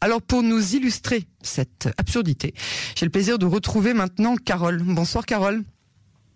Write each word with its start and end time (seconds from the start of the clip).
Alors 0.00 0.22
pour 0.22 0.42
nous 0.42 0.76
illustrer 0.76 1.24
cette 1.42 1.88
absurdité, 1.98 2.54
j'ai 2.96 3.06
le 3.06 3.10
plaisir 3.10 3.38
de 3.38 3.46
retrouver 3.46 3.94
maintenant 3.94 4.36
Carole. 4.36 4.80
Bonsoir 4.82 5.26
Carole. 5.26 5.64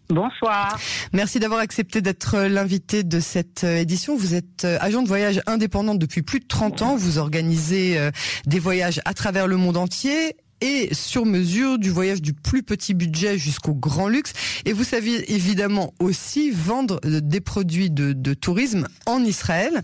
Bonsoir. 0.09 0.79
Merci 1.13 1.39
d'avoir 1.39 1.61
accepté 1.61 2.03
d'être 2.03 2.39
l'invité 2.41 3.03
de 3.03 3.19
cette 3.19 3.65
euh, 3.65 3.79
édition. 3.79 4.15
Vous 4.15 4.35
êtes 4.35 4.65
euh, 4.65 4.77
agent 4.81 5.03
de 5.03 5.09
voyage 5.09 5.41
indépendante 5.47 5.99
depuis 5.99 6.21
plus 6.23 6.41
de 6.41 6.47
30 6.47 6.83
ans. 6.83 6.97
Vous 6.97 7.19
organisez 7.19 7.99
euh, 7.99 8.11
des 8.45 8.59
voyages 8.59 9.01
à 9.07 9.15
travers 9.15 9.47
le 9.47 9.57
monde 9.57 9.79
entier 9.79 10.37
et 10.63 10.95
sur 10.95 11.27
mesure 11.27 11.79
du 11.79 11.91
voyage 11.91 12.23
du 12.23 12.33
plus 12.33 12.63
petit 12.63 12.95
budget 12.95 13.37
jusqu'au 13.37 13.75
grand 13.75 14.09
luxe. 14.09 14.33
Et 14.65 14.73
vous 14.73 14.85
savez 14.85 15.33
évidemment 15.33 15.93
aussi 15.99 16.51
vendre 16.51 17.01
euh, 17.05 17.21
des 17.21 17.41
produits 17.41 17.91
de, 17.91 18.35
tourisme 18.35 18.87
en 19.07 19.23
Israël. 19.23 19.83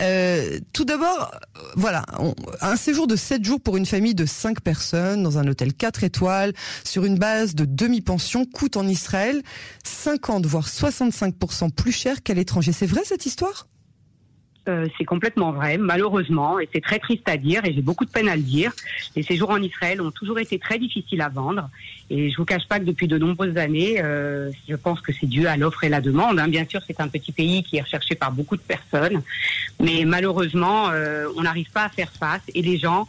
Euh, 0.00 0.58
tout 0.72 0.84
d'abord, 0.84 1.32
euh, 1.56 1.60
voilà, 1.74 2.04
un 2.60 2.76
séjour 2.76 3.06
de 3.06 3.16
7 3.16 3.44
jours 3.44 3.60
pour 3.60 3.76
une 3.76 3.86
famille 3.86 4.14
de 4.14 4.24
5 4.24 4.60
personnes 4.60 5.22
dans 5.22 5.38
un 5.38 5.46
hôtel 5.48 5.74
4 5.74 6.04
étoiles 6.04 6.52
sur 6.84 7.04
une 7.04 7.18
base 7.18 7.54
de 7.54 7.64
demi-pension 7.64 8.46
coûte 8.46 8.76
en 8.76 8.86
Israël 8.86 9.42
50 9.84 10.46
voire 10.46 10.68
65% 10.68 11.72
plus 11.72 11.92
cher 11.92 12.22
qu'à 12.22 12.34
l'étranger. 12.34 12.72
C'est 12.72 12.86
vrai 12.86 13.02
cette 13.04 13.26
histoire? 13.26 13.66
Euh, 14.68 14.86
c'est 14.98 15.06
complètement 15.06 15.52
vrai, 15.52 15.78
malheureusement, 15.78 16.60
et 16.60 16.68
c'est 16.72 16.82
très 16.82 16.98
triste 16.98 17.26
à 17.28 17.38
dire, 17.38 17.64
et 17.64 17.72
j'ai 17.72 17.80
beaucoup 17.80 18.04
de 18.04 18.10
peine 18.10 18.28
à 18.28 18.36
le 18.36 18.42
dire. 18.42 18.72
Les 19.16 19.22
séjours 19.22 19.50
en 19.50 19.62
Israël 19.62 20.02
ont 20.02 20.10
toujours 20.10 20.38
été 20.38 20.58
très 20.58 20.78
difficiles 20.78 21.22
à 21.22 21.30
vendre, 21.30 21.70
et 22.10 22.30
je 22.30 22.36
vous 22.36 22.44
cache 22.44 22.68
pas 22.68 22.78
que 22.78 22.84
depuis 22.84 23.08
de 23.08 23.16
nombreuses 23.16 23.56
années, 23.56 24.02
euh, 24.02 24.50
je 24.68 24.76
pense 24.76 25.00
que 25.00 25.12
c'est 25.12 25.26
dû 25.26 25.46
à 25.46 25.56
l'offre 25.56 25.84
et 25.84 25.88
la 25.88 26.02
demande. 26.02 26.38
Hein. 26.38 26.48
Bien 26.48 26.66
sûr, 26.68 26.82
c'est 26.86 27.00
un 27.00 27.08
petit 27.08 27.32
pays 27.32 27.62
qui 27.62 27.78
est 27.78 27.80
recherché 27.80 28.14
par 28.14 28.32
beaucoup 28.32 28.56
de 28.56 28.62
personnes, 28.62 29.22
mais 29.80 30.04
malheureusement, 30.04 30.90
euh, 30.90 31.26
on 31.36 31.42
n'arrive 31.42 31.70
pas 31.70 31.84
à 31.84 31.88
faire 31.88 32.12
face, 32.12 32.42
et 32.54 32.60
les 32.60 32.78
gens, 32.78 33.06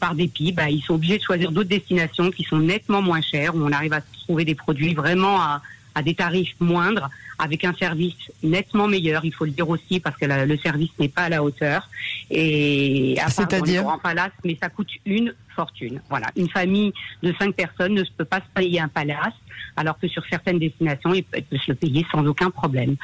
par 0.00 0.14
dépit, 0.14 0.52
bah, 0.52 0.70
ils 0.70 0.80
sont 0.80 0.94
obligés 0.94 1.18
de 1.18 1.22
choisir 1.22 1.52
d'autres 1.52 1.68
destinations 1.68 2.30
qui 2.30 2.42
sont 2.42 2.58
nettement 2.58 3.02
moins 3.02 3.20
chères, 3.20 3.54
où 3.54 3.60
on 3.62 3.70
arrive 3.70 3.92
à 3.92 4.00
trouver 4.00 4.46
des 4.46 4.54
produits 4.54 4.94
vraiment 4.94 5.42
à 5.42 5.60
à 5.98 6.02
des 6.02 6.14
tarifs 6.14 6.54
moindres, 6.60 7.10
avec 7.40 7.64
un 7.64 7.74
service 7.74 8.30
nettement 8.42 8.86
meilleur, 8.86 9.24
il 9.24 9.34
faut 9.34 9.44
le 9.44 9.50
dire 9.50 9.68
aussi, 9.68 9.98
parce 9.98 10.16
que 10.16 10.26
le 10.26 10.56
service 10.58 10.90
n'est 11.00 11.08
pas 11.08 11.22
à 11.22 11.28
la 11.28 11.42
hauteur. 11.42 11.88
Et 12.30 13.16
c'est-à-dire 13.28 13.86
en 13.86 13.98
palace, 13.98 14.30
mais 14.44 14.56
ça 14.60 14.68
coûte 14.68 14.90
une 15.04 15.34
fortune. 15.56 16.00
Voilà, 16.08 16.28
une 16.36 16.48
famille 16.48 16.92
de 17.24 17.34
cinq 17.38 17.54
personnes 17.54 17.94
ne 17.94 18.04
peut 18.16 18.24
pas 18.24 18.38
se 18.38 18.50
payer 18.54 18.80
un 18.80 18.86
palace, 18.88 19.34
alors 19.76 19.98
que 19.98 20.06
sur 20.06 20.22
certaines 20.30 20.60
destinations, 20.60 21.14
il 21.14 21.24
peut 21.24 21.42
se 21.56 21.72
le 21.72 21.74
payer 21.74 22.06
sans 22.12 22.24
aucun 22.26 22.50
problème. 22.50 22.94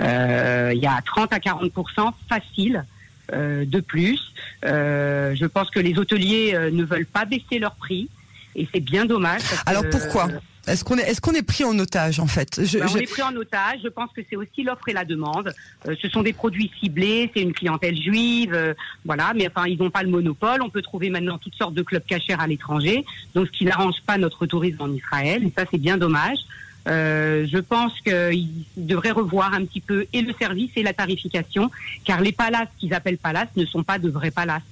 Euh, 0.00 0.70
il 0.74 0.80
y 0.80 0.86
a 0.86 1.00
30 1.04 1.32
à 1.32 1.38
40% 1.38 2.12
facile. 2.28 2.84
Euh, 3.32 3.64
de 3.64 3.80
plus, 3.80 4.20
euh, 4.66 5.34
je 5.34 5.46
pense 5.46 5.70
que 5.70 5.80
les 5.80 5.98
hôteliers 5.98 6.54
ne 6.70 6.84
veulent 6.84 7.06
pas 7.06 7.24
baisser 7.24 7.58
leur 7.58 7.74
prix 7.74 8.10
et 8.54 8.68
c'est 8.72 8.80
bien 8.80 9.06
dommage. 9.06 9.40
Alors 9.64 9.84
pourquoi? 9.90 10.28
Est-ce 10.66 10.84
qu'on 10.84 10.96
est, 10.96 11.02
est-ce 11.02 11.20
qu'on 11.20 11.32
est 11.32 11.42
pris 11.42 11.64
en 11.64 11.78
otage 11.78 12.20
en 12.20 12.26
fait? 12.26 12.64
Je, 12.64 12.78
ben, 12.78 12.86
On 12.92 12.96
est 12.96 13.10
pris 13.10 13.22
en 13.22 13.34
otage. 13.36 13.80
Je 13.82 13.88
pense 13.88 14.10
que 14.12 14.22
c'est 14.28 14.36
aussi 14.36 14.62
l'offre 14.62 14.88
et 14.88 14.92
la 14.92 15.04
demande. 15.04 15.52
Euh, 15.86 15.94
ce 16.00 16.08
sont 16.08 16.22
des 16.22 16.32
produits 16.32 16.70
ciblés, 16.80 17.30
c'est 17.34 17.42
une 17.42 17.52
clientèle 17.52 17.96
juive, 17.96 18.54
euh, 18.54 18.74
voilà. 19.04 19.32
Mais 19.34 19.48
enfin, 19.48 19.66
ils 19.66 19.78
n'ont 19.78 19.90
pas 19.90 20.02
le 20.02 20.10
monopole. 20.10 20.62
On 20.62 20.70
peut 20.70 20.82
trouver 20.82 21.10
maintenant 21.10 21.38
toutes 21.38 21.54
sortes 21.54 21.74
de 21.74 21.82
clubs 21.82 22.04
cachers 22.04 22.36
à 22.38 22.46
l'étranger, 22.46 23.04
donc 23.34 23.46
ce 23.48 23.52
qui 23.52 23.64
n'arrange 23.64 24.00
pas 24.06 24.18
notre 24.18 24.46
tourisme 24.46 24.82
en 24.82 24.92
Israël. 24.92 25.44
Et 25.44 25.52
ça, 25.56 25.64
c'est 25.70 25.78
bien 25.78 25.96
dommage. 25.98 26.38
Euh, 26.86 27.46
je 27.50 27.58
pense 27.58 27.92
qu'ils 28.00 28.48
devraient 28.76 29.10
revoir 29.10 29.54
un 29.54 29.64
petit 29.64 29.80
peu 29.80 30.06
et 30.12 30.20
le 30.20 30.34
service 30.38 30.70
et 30.76 30.82
la 30.82 30.92
tarification, 30.92 31.70
car 32.04 32.20
les 32.20 32.32
palaces 32.32 32.68
qu'ils 32.78 32.92
appellent 32.92 33.18
palaces 33.18 33.48
ne 33.56 33.64
sont 33.64 33.82
pas 33.82 33.98
de 33.98 34.10
vrais 34.10 34.30
palaces. 34.30 34.62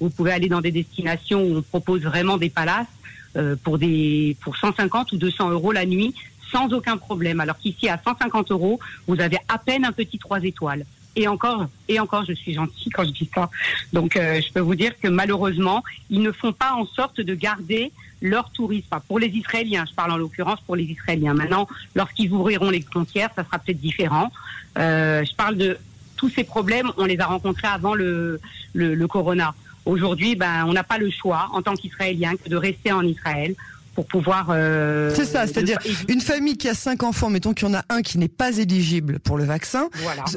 Vous 0.00 0.10
pouvez 0.10 0.32
aller 0.32 0.48
dans 0.48 0.60
des 0.60 0.72
destinations 0.72 1.42
où 1.42 1.56
on 1.56 1.62
propose 1.62 2.02
vraiment 2.02 2.36
des 2.36 2.50
palaces 2.50 2.88
pour 3.62 3.78
des 3.78 4.36
pour 4.40 4.56
150 4.56 5.12
ou 5.12 5.16
200 5.16 5.50
euros 5.50 5.72
la 5.72 5.86
nuit 5.86 6.14
sans 6.52 6.72
aucun 6.72 6.96
problème. 6.98 7.40
Alors 7.40 7.58
qu'ici 7.58 7.88
à 7.88 8.00
150 8.02 8.52
euros, 8.52 8.78
vous 9.08 9.20
avez 9.20 9.38
à 9.48 9.58
peine 9.58 9.84
un 9.84 9.92
petit 9.92 10.18
3 10.18 10.44
étoiles. 10.44 10.84
Et 11.14 11.28
encore, 11.28 11.66
et 11.88 12.00
encore, 12.00 12.24
je 12.26 12.32
suis 12.32 12.54
gentille 12.54 12.90
quand 12.90 13.04
je 13.04 13.10
dis 13.10 13.28
ça. 13.34 13.50
Donc, 13.92 14.16
euh, 14.16 14.40
je 14.40 14.50
peux 14.50 14.60
vous 14.60 14.74
dire 14.74 14.98
que 14.98 15.08
malheureusement, 15.08 15.82
ils 16.08 16.22
ne 16.22 16.32
font 16.32 16.52
pas 16.52 16.72
en 16.72 16.86
sorte 16.86 17.20
de 17.20 17.34
garder 17.34 17.92
leur 18.22 18.50
tourisme. 18.50 18.98
Pour 19.08 19.18
les 19.18 19.26
Israéliens, 19.26 19.84
je 19.88 19.94
parle 19.94 20.12
en 20.12 20.16
l'occurrence 20.16 20.60
pour 20.60 20.74
les 20.74 20.84
Israéliens. 20.84 21.34
Maintenant, 21.34 21.68
lorsqu'ils 21.94 22.32
ouvriront 22.32 22.70
les 22.70 22.80
frontières, 22.80 23.30
ça 23.36 23.44
sera 23.44 23.58
peut-être 23.58 23.80
différent. 23.80 24.32
Euh, 24.78 25.22
je 25.24 25.34
parle 25.34 25.56
de 25.56 25.76
tous 26.16 26.30
ces 26.30 26.44
problèmes, 26.44 26.90
on 26.96 27.04
les 27.04 27.18
a 27.20 27.26
rencontrés 27.26 27.68
avant 27.68 27.94
le, 27.94 28.40
le, 28.72 28.94
le 28.94 29.06
corona. 29.06 29.54
Aujourd'hui, 29.84 30.36
ben, 30.36 30.64
on 30.66 30.72
n'a 30.72 30.84
pas 30.84 30.98
le 30.98 31.10
choix 31.10 31.48
en 31.52 31.62
tant 31.62 31.74
qu'Israélien 31.74 32.34
que 32.36 32.48
de 32.48 32.56
rester 32.56 32.92
en 32.92 33.02
Israël 33.02 33.54
pour 33.94 34.06
pouvoir. 34.06 34.46
Euh, 34.50 35.10
c'est 35.14 35.24
ça, 35.24 35.46
c'est-à-dire 35.46 35.78
une 36.08 36.20
famille 36.20 36.56
qui 36.56 36.68
a 36.68 36.74
cinq 36.74 37.02
enfants, 37.02 37.30
mettons 37.30 37.52
qu'il 37.52 37.68
y 37.68 37.70
en 37.70 37.74
a 37.74 37.84
un 37.88 38.02
qui 38.02 38.18
n'est 38.18 38.28
pas 38.28 38.56
éligible 38.56 39.18
pour 39.20 39.36
le 39.36 39.44
vaccin, 39.44 39.88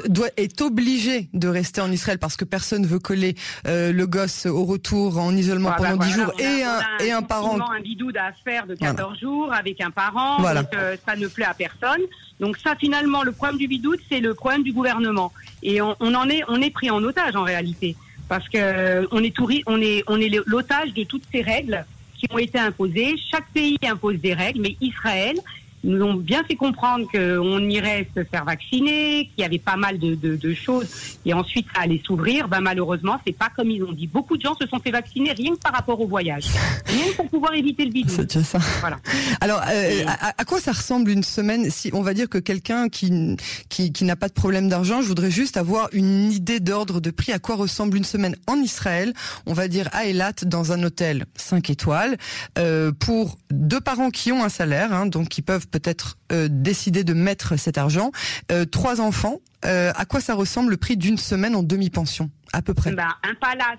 doit 0.08 0.28
est 0.36 0.60
obligé 0.60 1.28
de 1.32 1.48
rester 1.48 1.80
en 1.80 1.90
Israël 1.90 2.18
parce 2.18 2.36
que 2.36 2.44
personne 2.44 2.86
veut 2.86 2.98
coller 2.98 3.34
euh, 3.66 3.92
le 3.92 4.06
gosse 4.06 4.46
au 4.46 4.64
retour 4.64 5.18
en 5.18 5.34
isolement 5.34 5.72
pendant 5.72 5.96
dix 5.96 6.12
jours 6.12 6.32
et 6.38 6.62
un, 6.64 6.80
et 7.04 7.12
un 7.12 7.22
parent. 7.22 7.58
Un 7.58 7.80
bidoude 7.80 8.16
à 8.16 8.32
faire 8.44 8.66
de 8.66 8.74
14 8.74 9.18
jours 9.18 9.52
avec 9.52 9.80
un 9.80 9.90
parent, 9.90 10.38
donc 10.38 10.74
euh, 10.74 10.96
ça 11.06 11.16
ne 11.16 11.26
plaît 11.26 11.46
à 11.46 11.54
personne. 11.54 12.00
Donc 12.40 12.58
ça, 12.58 12.74
finalement, 12.78 13.22
le 13.22 13.32
problème 13.32 13.56
du 13.56 13.66
bidoude, 13.66 14.00
c'est 14.10 14.20
le 14.20 14.34
problème 14.34 14.62
du 14.62 14.72
gouvernement, 14.72 15.32
et 15.62 15.80
on, 15.80 15.96
on 16.00 16.14
en 16.14 16.28
est, 16.28 16.42
on 16.48 16.60
est 16.60 16.70
pris 16.70 16.90
en 16.90 17.02
otage 17.02 17.34
en 17.36 17.44
réalité 17.44 17.96
parce 18.28 18.48
que 18.48 18.58
euh, 18.58 19.06
on 19.10 19.22
est 19.22 19.34
on 19.66 19.80
est 19.80 20.02
on 20.06 20.20
est 20.20 20.28
l'otage 20.46 20.92
de 20.92 21.04
toutes 21.04 21.24
ces 21.32 21.42
règles 21.42 21.84
qui 22.18 22.26
ont 22.30 22.38
été 22.38 22.58
imposées. 22.58 23.14
Chaque 23.30 23.48
pays 23.52 23.78
impose 23.84 24.16
des 24.16 24.34
règles, 24.34 24.60
mais 24.60 24.76
Israël 24.80 25.36
nous 25.84 26.02
ont 26.02 26.14
bien 26.14 26.42
fait 26.44 26.56
comprendre 26.56 27.06
qu'on 27.10 27.68
irait 27.68 28.08
se 28.16 28.24
faire 28.24 28.44
vacciner, 28.44 29.30
qu'il 29.34 29.42
y 29.42 29.44
avait 29.44 29.58
pas 29.58 29.76
mal 29.76 29.98
de, 29.98 30.14
de, 30.14 30.36
de, 30.36 30.54
choses, 30.54 31.18
et 31.24 31.32
ensuite 31.32 31.66
ça 31.74 31.82
allait 31.82 32.02
s'ouvrir. 32.04 32.48
Ben 32.48 32.60
malheureusement, 32.60 33.20
c'est 33.26 33.36
pas 33.36 33.50
comme 33.54 33.70
ils 33.70 33.82
ont 33.82 33.92
dit. 33.92 34.06
Beaucoup 34.06 34.36
de 34.36 34.42
gens 34.42 34.54
se 34.60 34.66
sont 34.66 34.78
fait 34.80 34.90
vacciner 34.90 35.32
rien 35.32 35.54
que 35.54 35.60
par 35.60 35.72
rapport 35.72 36.00
au 36.00 36.06
voyage, 36.06 36.46
rien 36.86 37.06
que 37.10 37.16
pour 37.16 37.28
pouvoir 37.28 37.54
éviter 37.54 37.84
le 37.84 37.90
bidou. 37.90 38.12
C'est 38.12 38.42
ça. 38.42 38.58
Voilà. 38.80 38.98
Alors, 39.40 39.62
euh, 39.68 40.04
à, 40.06 40.44
quoi 40.44 40.60
ça 40.60 40.72
ressemble 40.72 41.10
une 41.10 41.22
semaine 41.22 41.70
Si 41.70 41.90
on 41.92 42.02
va 42.02 42.14
dire 42.14 42.28
que 42.28 42.38
quelqu'un 42.38 42.88
qui 42.88 43.36
qui, 43.68 43.92
qui 43.92 44.04
n'a 44.04 44.16
pas 44.16 44.28
de 44.28 44.32
problème 44.32 44.68
d'argent, 44.68 45.02
je 45.02 45.08
voudrais 45.08 45.30
juste 45.30 45.56
avoir 45.56 45.88
une 45.92 46.32
idée 46.32 46.60
d'ordre 46.60 47.00
de 47.00 47.10
prix. 47.10 47.32
À 47.32 47.38
quoi 47.38 47.56
ressemble 47.56 47.96
une 47.96 48.04
semaine 48.04 48.36
en 48.46 48.56
Israël 48.56 49.12
On 49.46 49.52
va 49.52 49.68
dire 49.68 49.88
à 49.92 50.06
Elat 50.06 50.32
dans 50.44 50.72
un 50.72 50.82
hôtel 50.82 51.26
5 51.36 51.70
étoiles 51.70 52.16
euh, 52.58 52.92
pour 52.92 53.38
deux 53.50 53.80
parents 53.80 54.10
qui 54.10 54.32
ont 54.32 54.44
un 54.44 54.48
salaire, 54.48 54.92
hein, 54.92 55.06
donc 55.06 55.28
qui 55.28 55.42
peuvent 55.42 55.65
peut-être 55.70 56.16
euh, 56.32 56.48
décider 56.50 57.04
de 57.04 57.12
mettre 57.12 57.56
cet 57.56 57.78
argent. 57.78 58.10
Euh, 58.50 58.64
trois 58.64 59.00
enfants, 59.00 59.40
euh, 59.64 59.92
à 59.94 60.04
quoi 60.04 60.20
ça 60.20 60.34
ressemble 60.34 60.70
le 60.70 60.76
prix 60.76 60.96
d'une 60.96 61.18
semaine 61.18 61.54
en 61.54 61.62
demi-pension 61.62 62.30
à 62.52 62.62
peu 62.62 62.74
près? 62.74 62.92
Ben, 62.92 63.08
Un 63.22 63.34
palace, 63.34 63.78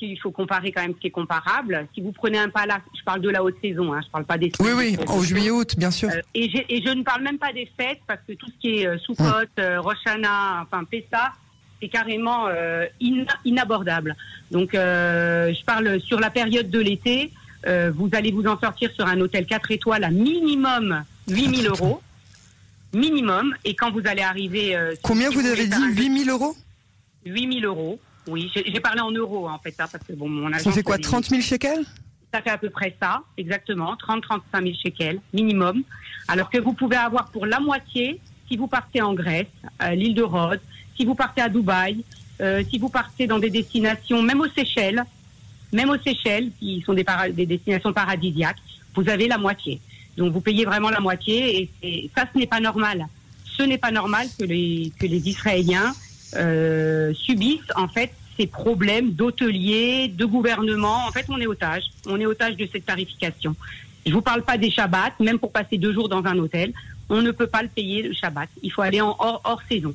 il 0.00 0.16
faut 0.20 0.30
comparer 0.30 0.72
quand 0.72 0.82
même 0.82 0.94
ce 0.94 1.00
qui 1.00 1.06
est 1.06 1.12
comparable. 1.12 1.86
Si 1.94 2.00
vous 2.00 2.12
prenez 2.12 2.38
un 2.38 2.48
palace, 2.48 2.82
je 2.98 3.02
parle 3.04 3.20
de 3.20 3.30
la 3.30 3.42
haute 3.42 3.56
saison, 3.62 3.92
hein, 3.92 4.00
je 4.04 4.10
parle 4.10 4.24
pas 4.24 4.38
des 4.38 4.52
Oui, 4.60 4.72
oui, 4.76 4.96
en 5.08 5.22
juillet-août, 5.22 5.74
bien 5.78 5.90
sûr. 5.90 6.10
et, 6.34 6.44
et, 6.44 6.82
je 6.84 6.92
ne 6.92 7.02
parle 7.02 7.22
même 7.22 7.38
pas 7.38 7.52
des 7.52 7.70
fêtes, 7.78 8.00
parce 8.06 8.20
que 8.26 8.32
tout 8.34 8.46
ce 8.46 8.60
qui 8.60 8.80
est 8.80 8.98
Soukot, 8.98 9.24
hum. 9.24 9.78
Roshana, 9.78 10.62
enfin 10.62 10.84
Pessa, 10.84 11.32
c'est 11.80 11.88
carrément 11.88 12.48
inabordable. 13.44 14.16
Donc, 14.50 14.70
je 14.72 15.64
parle 15.64 16.00
sur 16.00 16.20
la 16.20 16.30
période 16.30 16.70
de 16.70 16.80
l'été. 16.80 17.30
Euh, 17.66 17.90
vous 17.94 18.10
allez 18.12 18.30
vous 18.30 18.46
en 18.46 18.58
sortir 18.58 18.90
sur 18.92 19.06
un 19.06 19.20
hôtel 19.20 19.46
4 19.46 19.70
étoiles 19.70 20.04
à 20.04 20.10
minimum 20.10 21.04
8000 21.28 21.68
euros. 21.68 22.00
Minimum. 22.92 23.54
Et 23.64 23.74
quand 23.74 23.90
vous 23.90 24.02
allez 24.06 24.22
arriver... 24.22 24.76
Euh, 24.76 24.94
Combien 25.02 25.30
vous, 25.30 25.44
avez 25.44 25.66
dit 25.66 25.84
8000 25.96 26.30
euros 26.30 26.56
8000 27.26 27.64
euros, 27.64 27.98
oui. 28.28 28.50
J'ai 28.54 28.80
parlé 28.80 29.00
en 29.00 29.10
euros, 29.10 29.48
en 29.48 29.58
fait, 29.58 29.70
ça, 29.72 29.88
parce 29.90 30.04
que 30.04 30.12
bon, 30.12 30.28
mon 30.28 30.52
Ça 30.58 30.70
fait 30.70 30.82
quoi, 30.82 30.98
30 30.98 31.24
000 31.26 31.40
shekels 31.40 31.84
ça 32.32 32.42
fait 32.42 32.50
à 32.50 32.58
peu 32.58 32.68
près 32.68 32.96
ça, 33.00 33.22
exactement, 33.36 33.94
30-35 33.94 34.64
000 34.64 34.74
shekels 34.74 35.20
minimum. 35.32 35.84
Alors 36.26 36.50
que 36.50 36.58
vous 36.58 36.72
pouvez 36.72 36.96
avoir 36.96 37.30
pour 37.30 37.46
la 37.46 37.60
moitié 37.60 38.20
si 38.48 38.56
vous 38.56 38.66
partez 38.66 39.00
en 39.00 39.14
Grèce, 39.14 39.46
à 39.78 39.94
l'île 39.94 40.16
de 40.16 40.22
Rhodes, 40.24 40.60
si 40.96 41.04
vous 41.04 41.14
partez 41.14 41.42
à 41.42 41.48
Dubaï, 41.48 42.04
euh, 42.40 42.64
si 42.68 42.78
vous 42.78 42.88
partez 42.88 43.28
dans 43.28 43.38
des 43.38 43.50
destinations, 43.50 44.20
même 44.22 44.40
aux 44.40 44.48
Seychelles, 44.48 45.04
même 45.74 45.90
aux 45.90 45.98
Seychelles, 45.98 46.50
qui 46.58 46.82
sont 46.86 46.94
des, 46.94 47.04
des 47.32 47.46
destinations 47.46 47.92
paradisiaques, 47.92 48.58
vous 48.94 49.08
avez 49.08 49.28
la 49.28 49.38
moitié. 49.38 49.80
Donc 50.16 50.32
vous 50.32 50.40
payez 50.40 50.64
vraiment 50.64 50.90
la 50.90 51.00
moitié 51.00 51.70
et, 51.82 52.10
ça, 52.16 52.24
ce 52.32 52.38
n'est 52.38 52.46
pas 52.46 52.60
normal. 52.60 53.06
Ce 53.44 53.62
n'est 53.62 53.78
pas 53.78 53.90
normal 53.90 54.26
que 54.38 54.44
les, 54.44 54.92
Israéliens 55.02 55.94
euh, 56.36 57.12
subissent 57.14 57.72
en 57.76 57.88
fait 57.88 58.12
ces 58.36 58.46
problèmes 58.46 59.12
d'hôteliers, 59.12 60.08
de 60.08 60.24
gouvernement. 60.24 61.06
En 61.06 61.12
fait, 61.12 61.26
on 61.28 61.38
est 61.40 61.46
otage. 61.46 61.84
On 62.06 62.20
est 62.20 62.26
otage 62.26 62.56
de 62.56 62.68
cette 62.70 62.86
tarification. 62.86 63.54
Je 64.06 64.12
vous 64.12 64.22
parle 64.22 64.42
pas 64.42 64.58
des 64.58 64.70
Shabbats, 64.70 65.14
même 65.20 65.38
pour 65.38 65.52
passer 65.52 65.78
deux 65.78 65.92
jours 65.92 66.08
dans 66.08 66.24
un 66.24 66.38
hôtel, 66.38 66.72
on 67.08 67.22
ne 67.22 67.30
peut 67.30 67.46
pas 67.46 67.62
le 67.62 67.68
payer 67.68 68.02
le 68.02 68.12
Shabbat. 68.12 68.48
Il 68.62 68.70
faut 68.70 68.82
aller 68.82 69.00
hors 69.00 69.62
saison. 69.68 69.94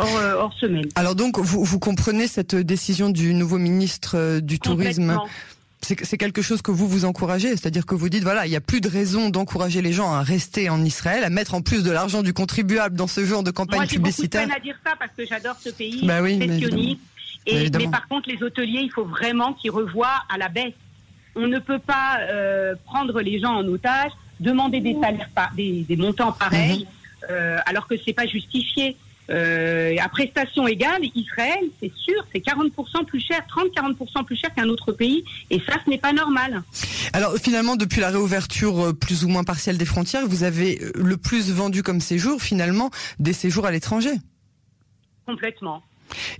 Euh, 0.00 0.34
hors, 0.36 0.52
semaine. 0.54 0.86
Alors 0.94 1.14
donc, 1.14 1.38
vous, 1.38 1.64
vous 1.64 1.78
comprenez 1.78 2.26
cette 2.26 2.54
décision 2.54 3.10
du 3.10 3.34
nouveau 3.34 3.58
ministre 3.58 4.16
euh, 4.16 4.40
du 4.40 4.58
Tourisme? 4.58 5.18
C'est 5.80 6.18
quelque 6.18 6.42
chose 6.42 6.60
que 6.60 6.72
vous 6.72 6.88
vous 6.88 7.04
encouragez, 7.04 7.50
c'est-à-dire 7.50 7.86
que 7.86 7.94
vous 7.94 8.08
dites 8.08 8.24
voilà, 8.24 8.46
il 8.46 8.50
n'y 8.50 8.56
a 8.56 8.60
plus 8.60 8.80
de 8.80 8.88
raison 8.88 9.30
d'encourager 9.30 9.80
les 9.80 9.92
gens 9.92 10.12
à 10.12 10.22
rester 10.22 10.68
en 10.68 10.84
Israël, 10.84 11.22
à 11.22 11.30
mettre 11.30 11.54
en 11.54 11.62
plus 11.62 11.84
de 11.84 11.90
l'argent 11.92 12.22
du 12.22 12.32
contribuable 12.32 12.96
dans 12.96 13.06
ce 13.06 13.24
genre 13.24 13.44
de 13.44 13.52
campagne 13.52 13.78
Moi, 13.78 13.86
publicitaire. 13.86 14.46
Moi, 14.46 14.56
j'ai 14.56 14.60
à 14.60 14.64
dire 14.64 14.76
ça 14.84 14.94
parce 14.98 15.12
que 15.16 15.24
j'adore 15.24 15.56
ce 15.60 15.70
pays, 15.70 16.04
bah 16.04 16.20
oui, 16.20 16.36
mais, 16.36 16.58
et, 17.46 17.70
mais 17.70 17.88
par 17.88 18.08
contre, 18.08 18.28
les 18.28 18.42
hôteliers, 18.42 18.80
il 18.82 18.90
faut 18.90 19.04
vraiment 19.04 19.54
qu'ils 19.54 19.70
revoient 19.70 20.24
à 20.28 20.36
la 20.36 20.48
baisse. 20.48 20.74
On 21.36 21.46
ne 21.46 21.58
peut 21.60 21.78
pas 21.78 22.18
euh, 22.28 22.74
prendre 22.84 23.20
les 23.20 23.40
gens 23.40 23.54
en 23.54 23.64
otage, 23.66 24.10
demander 24.40 24.80
des 24.80 24.94
salaires, 25.00 25.28
des, 25.56 25.82
des 25.88 25.96
montants 25.96 26.32
pareils, 26.32 26.80
mhm. 26.80 27.28
euh, 27.30 27.58
alors 27.66 27.86
que 27.86 27.94
c'est 28.04 28.12
pas 28.12 28.26
justifié. 28.26 28.96
Euh, 29.30 29.94
à 30.00 30.08
prestation 30.08 30.66
égale, 30.66 31.02
Israël, 31.14 31.64
c'est 31.80 31.92
sûr, 31.94 32.24
c'est 32.32 32.38
40% 32.38 33.04
plus 33.04 33.20
cher, 33.20 33.42
30-40% 33.54 34.24
plus 34.24 34.36
cher 34.36 34.54
qu'un 34.54 34.68
autre 34.68 34.92
pays, 34.92 35.22
et 35.50 35.60
ça, 35.60 35.74
ce 35.84 35.90
n'est 35.90 35.98
pas 35.98 36.12
normal. 36.12 36.62
Alors 37.12 37.34
finalement, 37.36 37.76
depuis 37.76 38.00
la 38.00 38.08
réouverture 38.08 38.86
euh, 38.86 38.92
plus 38.92 39.24
ou 39.24 39.28
moins 39.28 39.44
partielle 39.44 39.76
des 39.76 39.84
frontières, 39.84 40.26
vous 40.26 40.44
avez 40.44 40.82
euh, 40.82 40.92
le 40.94 41.16
plus 41.18 41.52
vendu 41.52 41.82
comme 41.82 42.00
séjour, 42.00 42.40
finalement, 42.40 42.90
des 43.18 43.34
séjours 43.34 43.66
à 43.66 43.70
l'étranger. 43.70 44.12
Complètement. 45.26 45.82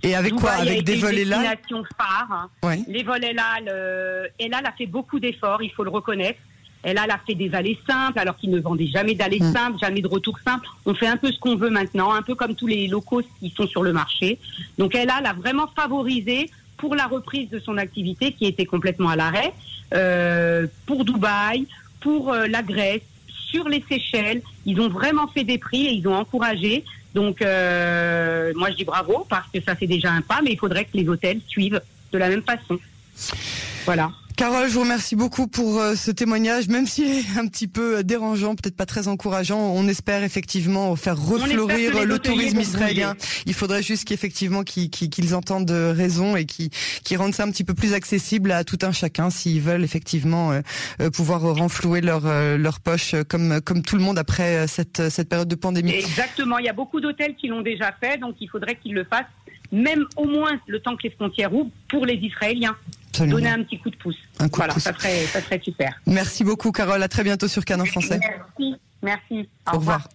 Et 0.01 0.15
avec 0.15 0.33
quoi 0.33 0.51
Avec 0.51 0.83
des 0.83 0.95
vols 0.95 1.15
là 1.15 1.53
phares. 1.95 2.49
Hein. 2.63 2.77
Les 2.87 3.03
vols 3.03 3.21
là, 3.21 3.59
le... 3.63 4.29
Elal 4.39 4.65
a 4.65 4.71
fait 4.71 4.87
beaucoup 4.87 5.19
d'efforts, 5.19 5.61
il 5.61 5.71
faut 5.71 5.83
le 5.83 5.91
reconnaître. 5.91 6.39
Elle 6.83 6.97
a 6.97 7.19
fait 7.25 7.35
des 7.35 7.53
allées 7.53 7.77
simples, 7.87 8.19
alors 8.19 8.37
qu'ils 8.37 8.51
ne 8.51 8.59
vendaient 8.59 8.87
jamais 8.87 9.15
d'allées 9.15 9.41
mm. 9.41 9.53
simples, 9.53 9.77
jamais 9.79 10.01
de 10.01 10.07
retour 10.07 10.39
simple. 10.45 10.67
On 10.85 10.93
fait 10.93 11.07
un 11.07 11.17
peu 11.17 11.31
ce 11.31 11.39
qu'on 11.39 11.55
veut 11.55 11.69
maintenant, 11.69 12.13
un 12.13 12.21
peu 12.21 12.35
comme 12.35 12.55
tous 12.55 12.67
les 12.67 12.87
locaux 12.87 13.21
qui 13.39 13.49
sont 13.49 13.67
sur 13.67 13.83
le 13.83 13.93
marché. 13.93 14.39
Donc 14.77 14.95
elle 14.95 15.09
a 15.09 15.33
vraiment 15.33 15.67
favorisé 15.75 16.49
pour 16.79 16.95
la 16.95 17.07
reprise 17.07 17.49
de 17.49 17.59
son 17.59 17.77
activité 17.77 18.31
qui 18.31 18.45
était 18.45 18.65
complètement 18.65 19.09
à 19.09 19.15
l'arrêt, 19.15 19.53
euh, 19.93 20.65
pour 20.85 21.05
Dubaï, 21.05 21.67
pour 21.99 22.31
euh, 22.31 22.47
la 22.47 22.63
Grèce, 22.63 23.01
sur 23.27 23.67
les 23.67 23.83
Seychelles. 23.87 24.41
Ils 24.65 24.79
ont 24.79 24.89
vraiment 24.89 25.27
fait 25.27 25.43
des 25.43 25.57
prix 25.57 25.87
et 25.87 25.91
ils 25.91 26.07
ont 26.07 26.15
encouragé. 26.15 26.85
Donc 27.13 27.41
euh, 27.41 28.53
moi 28.55 28.69
je 28.71 28.75
dis 28.75 28.85
bravo 28.85 29.25
parce 29.29 29.49
que 29.51 29.61
ça 29.61 29.73
c'est 29.77 29.87
déjà 29.87 30.11
un 30.11 30.21
pas, 30.21 30.41
mais 30.43 30.51
il 30.51 30.59
faudrait 30.59 30.85
que 30.85 30.95
les 30.95 31.07
hôtels 31.07 31.41
suivent 31.47 31.81
de 32.11 32.17
la 32.17 32.29
même 32.29 32.43
façon. 32.43 32.79
Voilà. 33.85 34.11
Carole, 34.39 34.69
je 34.69 34.73
vous 34.73 34.83
remercie 34.83 35.17
beaucoup 35.17 35.47
pour 35.47 35.81
euh, 35.81 35.95
ce 35.95 36.11
témoignage, 36.11 36.69
même 36.69 36.85
s'il 36.85 37.09
est 37.09 37.37
un 37.37 37.45
petit 37.45 37.67
peu 37.67 38.05
dérangeant, 38.05 38.55
peut-être 38.55 38.77
pas 38.77 38.85
très 38.85 39.09
encourageant. 39.09 39.59
On 39.59 39.85
espère 39.89 40.23
effectivement 40.23 40.95
faire 40.95 41.21
refleurir 41.21 42.05
le 42.05 42.19
tourisme 42.19 42.61
israélien. 42.61 43.17
Il 43.45 43.53
faudrait 43.53 43.83
juste 43.83 44.07
qu'effectivement 44.07 44.63
qu'ils 44.63 45.35
entendent 45.35 45.69
raison 45.69 46.37
et 46.37 46.45
qu'ils 46.45 47.17
rendent 47.17 47.33
ça 47.33 47.43
un 47.43 47.51
petit 47.51 47.65
peu 47.65 47.73
plus 47.73 47.93
accessible 47.93 48.53
à 48.53 48.63
tout 48.63 48.79
un 48.81 48.93
chacun 48.93 49.29
s'ils 49.29 49.59
veulent 49.59 49.83
effectivement 49.83 50.53
euh, 50.53 50.61
euh, 51.01 51.09
pouvoir 51.09 51.41
renflouer 51.41 51.99
leur 51.99 52.21
leur 52.57 52.79
poche 52.79 53.15
comme 53.27 53.59
comme 53.59 53.81
tout 53.81 53.97
le 53.97 54.03
monde 54.03 54.17
après 54.17 54.67
cette 54.67 55.09
cette 55.09 55.27
période 55.27 55.49
de 55.49 55.55
pandémie. 55.55 55.91
Exactement, 55.91 56.59
il 56.59 56.65
y 56.65 56.69
a 56.69 56.73
beaucoup 56.73 57.01
d'hôtels 57.01 57.35
qui 57.35 57.49
l'ont 57.49 57.61
déjà 57.61 57.91
fait, 57.99 58.17
donc 58.17 58.35
il 58.39 58.49
faudrait 58.49 58.75
qu'ils 58.75 58.93
le 58.93 59.03
fassent 59.03 59.25
même 59.73 60.05
au 60.15 60.25
moins 60.25 60.59
le 60.67 60.79
temps 60.79 60.95
que 60.95 61.03
les 61.03 61.11
frontières 61.11 61.53
ouvrent 61.53 61.71
pour 61.89 62.05
les 62.05 62.15
Israéliens. 62.15 62.75
Donner 63.17 63.49
un 63.49 63.63
petit 63.63 63.79
coup 63.79 63.89
de 63.89 63.95
pouce. 63.95 64.17
voilà, 64.53 64.73
Ça, 64.75 64.93
serait, 64.93 65.25
ça 65.25 65.41
serait 65.41 65.59
super. 65.63 65.99
Merci 66.05 66.43
beaucoup, 66.43 66.71
Carole. 66.71 67.01
À 67.01 67.07
très 67.07 67.23
bientôt 67.23 67.47
sur 67.47 67.65
Canon 67.65 67.85
Français. 67.85 68.19
Merci. 68.19 68.75
Merci. 69.01 69.49
Au, 69.71 69.77
revoir. 69.77 70.07